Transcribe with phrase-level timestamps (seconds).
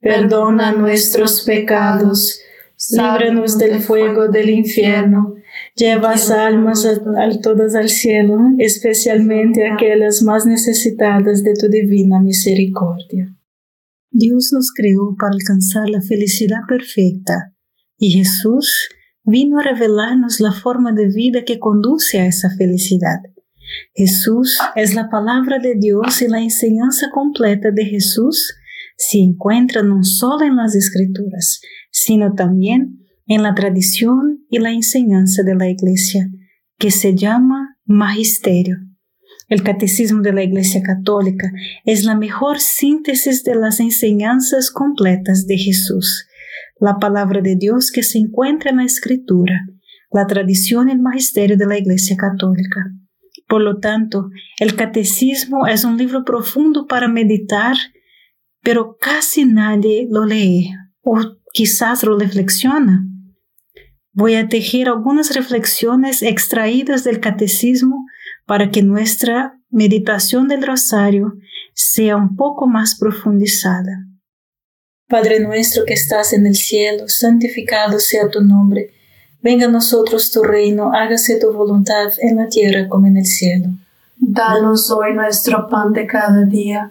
[0.00, 2.40] perdona nuestros pecados,
[2.90, 5.34] líbranos del fuego del infierno,
[5.74, 13.34] lleva almas a, todas al cielo, especialmente aquellas más necesitadas de tu divina misericordia.
[14.10, 17.54] Dios nos creó para alcanzar la felicidad perfecta
[17.98, 18.88] y Jesús
[19.24, 23.20] vino a revelarnos la forma de vida que conduce a esa felicidad.
[23.94, 28.54] Jesús es la palabra de Dios y la enseñanza completa de Jesús
[28.96, 35.42] se encuentra no solo en las escrituras, sino también en la tradición y la enseñanza
[35.42, 36.28] de la Iglesia,
[36.78, 38.76] que se llama Magisterio.
[39.48, 41.50] El Catecismo de la Iglesia Católica
[41.84, 46.26] es la mejor síntesis de las enseñanzas completas de Jesús,
[46.80, 49.66] la palabra de Dios que se encuentra en la Escritura,
[50.10, 52.92] la tradición y el magisterio de la Iglesia Católica.
[53.48, 57.76] Por lo tanto, el Catecismo es un libro profundo para meditar
[58.66, 61.20] pero casi nadie lo lee o
[61.52, 63.06] quizás lo reflexiona.
[64.12, 68.04] Voy a tejer algunas reflexiones extraídas del catecismo
[68.44, 71.34] para que nuestra meditación del rosario
[71.74, 74.04] sea un poco más profundizada.
[75.08, 78.90] Padre nuestro que estás en el cielo, santificado sea tu nombre.
[79.42, 83.68] Venga a nosotros tu reino, hágase tu voluntad en la tierra como en el cielo.
[84.16, 86.90] Danos hoy nuestro pan de cada día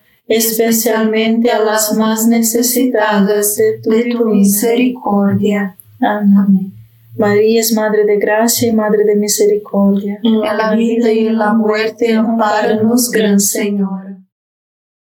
[0.31, 5.75] especialmente a las más necesitadas de tu, misericordia.
[5.99, 6.73] Amén.
[7.17, 10.19] María es Madre de Gracia y Madre de Misericordia.
[10.23, 14.17] En la vida y en la muerte, amparanos, Gran Señor.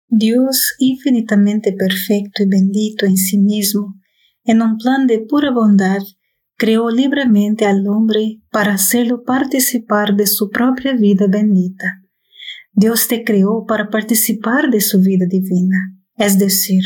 [0.10, 3.96] Dios infinitamente perfecto y bendito en sí mismo,
[4.44, 6.02] en un plan de pura bondad,
[6.58, 12.05] creó libremente al hombre para hacerlo participar de su propia vida bendita.
[12.76, 16.84] Dios te creó para participar de su vida divina, es decir,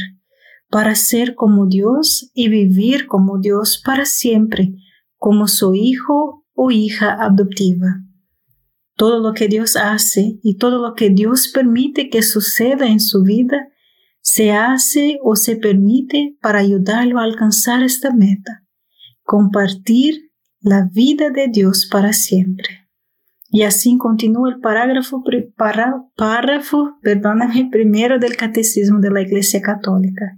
[0.69, 4.74] para ser como Dios y vivir como Dios para siempre,
[5.17, 8.03] como su hijo o hija adoptiva.
[8.96, 13.24] Todo lo que Dios hace y todo lo que Dios permite que suceda en su
[13.24, 13.69] vida,
[14.22, 18.63] se hace o se permite para ayudarlo a alcanzar esta meta
[19.29, 22.88] compartir la vida de Dios para siempre.
[23.51, 25.23] Y así continúa el parágrafo,
[26.15, 29.25] párrafo perdóname, primero del Catecismo de la
[29.61, 30.37] Católica.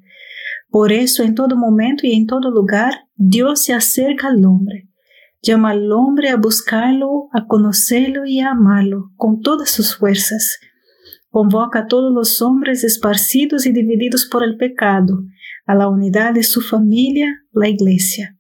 [0.69, 4.87] Por eso, en todo momento y en todo lugar, Dios se acerca al hombre,
[5.41, 10.59] llama al hombre a buscarlo, a conocerlo y a amarlo con todas sus fuerzas.
[11.29, 15.25] Convoca a todos los hombres esparcidos y divididos por el pecado
[15.65, 18.37] a la unidad de su familia, la Iglesia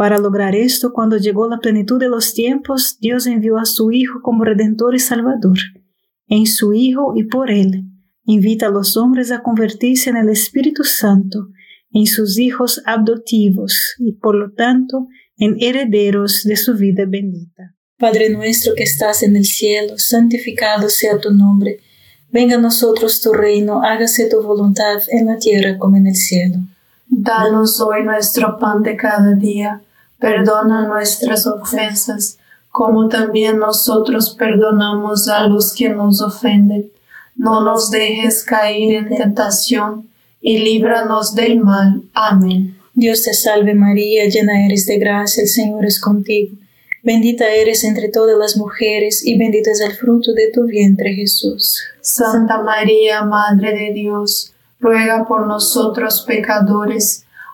[0.00, 4.22] para lograr esto, cuando llegó la plenitud de los tiempos, Dios envió a su Hijo
[4.22, 5.58] como Redentor y Salvador.
[6.26, 7.84] En su Hijo y por Él,
[8.24, 11.48] invita a los hombres a convertirse en el Espíritu Santo,
[11.92, 17.74] en sus hijos adoptivos y por lo tanto en herederos de su vida bendita.
[17.98, 21.78] Padre nuestro que estás en el cielo, santificado sea tu nombre.
[22.30, 26.56] Venga a nosotros tu reino, hágase tu voluntad en la tierra como en el cielo.
[27.06, 29.82] Danos hoy nuestro pan de cada día,
[30.20, 32.38] perdona nuestras ofensas,
[32.70, 36.90] como también nosotros perdonamos a los que nos ofenden.
[37.34, 40.08] No nos dejes caer en tentación,
[40.40, 42.02] y líbranos del mal.
[42.14, 42.76] Amén.
[42.94, 46.56] Dios te salve María, llena eres de gracia, el Señor es contigo.
[47.02, 51.82] Bendita eres entre todas las mujeres, y bendito es el fruto de tu vientre Jesús.
[52.02, 57.24] Santa María, Madre de Dios, ruega por nosotros pecadores,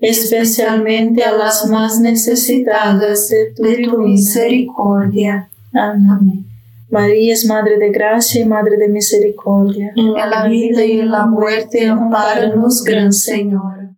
[0.00, 5.50] especialmente a las más necesitadas de tu, misericordia.
[5.72, 6.46] Amén.
[6.90, 9.92] María es Madre de Gracia y Madre de Misericordia.
[9.96, 13.96] En la vida y en la muerte, amparanos, Gran Señor.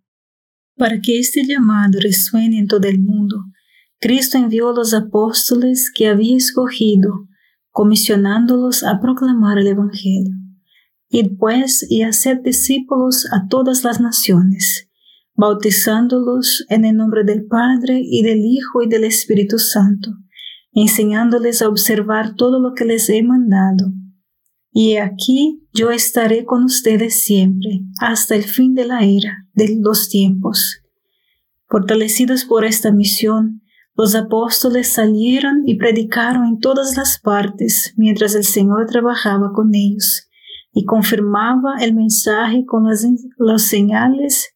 [0.77, 3.37] Para que este llamado resuene en todo el mundo,
[3.99, 7.27] Cristo envió a los apóstoles que había escogido,
[7.69, 10.33] comisionándolos a proclamar el Evangelio.
[11.09, 14.90] Id pues y hacer discípulos a todas las naciones
[15.35, 20.11] bautizándolos en el nombre del Padre y del Hijo y del Espíritu Santo,
[20.73, 23.91] enseñándoles a observar todo lo que les he mandado.
[24.71, 30.09] Y aquí yo estaré con ustedes siempre, hasta el fin de la era, de los
[30.09, 30.81] tiempos.
[31.67, 33.61] Fortalecidos por esta misión,
[33.95, 40.29] los apóstoles salieron y predicaron en todas las partes mientras el Señor trabajaba con ellos
[40.73, 43.05] y confirmaba el mensaje con las,
[43.37, 44.55] las señales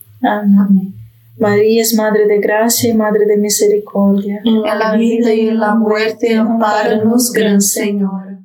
[0.21, 0.95] Amén.
[1.39, 4.41] María es Madre de Gracia y Madre de Misericordia.
[4.45, 8.39] En la vida y en la muerte, amparanos, Gran Señor.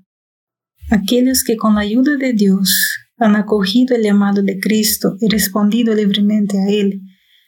[0.90, 5.94] Aquellos que con la ayuda de Dios han acogido el llamado de Cristo y respondido
[5.94, 7.02] libremente a Él,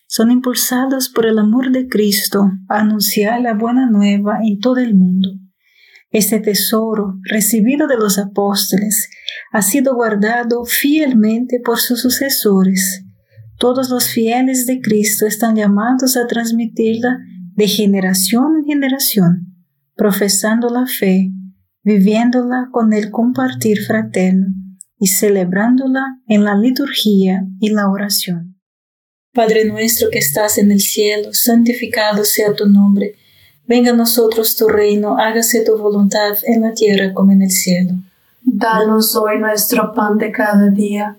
[0.06, 4.94] son impulsados por el amor de Cristo a anunciar la buena nueva en todo el
[4.94, 5.28] mundo.
[6.10, 9.08] Este tesoro, recibido de los apóstoles,
[9.52, 13.04] ha sido guardado fielmente por sus sucesores.
[13.58, 17.18] Todos los fieles de Cristo están llamados a transmitirla
[17.54, 19.64] de generación en generación,
[19.96, 21.32] profesando la fe,
[21.82, 24.46] viviéndola con el compartir fraterno
[24.98, 28.60] y celebrándola en la liturgia y la oración.
[29.34, 33.14] Padre nuestro que estás en el cielo, santificado sea tu nombre
[33.68, 37.92] Venga a nosotros tu reino, hágase tu voluntad en la tierra como en el cielo.
[38.42, 41.18] Danos hoy nuestro pan de cada día,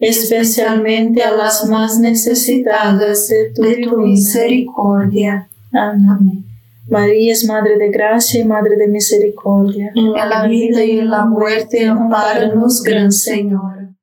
[0.00, 3.52] especialmente a las más necesitadas de
[3.84, 5.48] tu, misericordia.
[5.72, 6.46] Amén.
[6.88, 9.92] María es Madre de Gracia y Madre de Misericordia.
[9.94, 13.94] En la vida y en la muerte, amparanos, Gran Señor.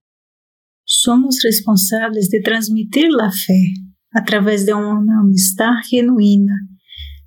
[0.86, 3.73] Somos responsables de transmitir la fe
[4.12, 6.53] a través de una amistad genuina,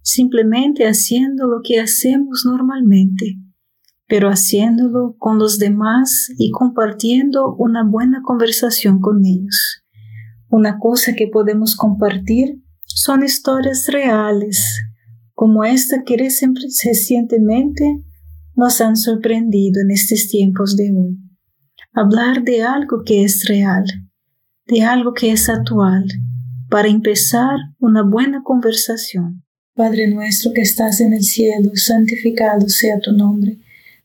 [0.00, 3.36] simplemente haciendo lo que hacemos normalmente,
[4.10, 9.84] pero haciéndolo con los demás y compartiendo una buena conversación con ellos.
[10.48, 14.82] Una cosa que podemos compartir son historias reales,
[15.32, 17.84] como esta que recientemente
[18.56, 21.16] nos han sorprendido en estos tiempos de hoy.
[21.92, 23.84] Hablar de algo que es real,
[24.66, 26.04] de algo que es actual,
[26.68, 29.44] para empezar una buena conversación.
[29.76, 33.60] Padre nuestro que estás en el cielo, santificado sea tu nombre.